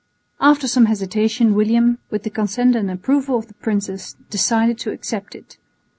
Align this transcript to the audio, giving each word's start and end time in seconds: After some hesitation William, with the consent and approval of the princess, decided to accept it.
After 0.39 0.67
some 0.67 0.85
hesitation 0.87 1.53
William, 1.53 1.99
with 2.09 2.23
the 2.23 2.31
consent 2.31 2.75
and 2.75 2.89
approval 2.89 3.37
of 3.37 3.45
the 3.47 3.53
princess, 3.53 4.15
decided 4.31 4.79
to 4.79 4.89
accept 4.91 5.35
it. 5.35 5.59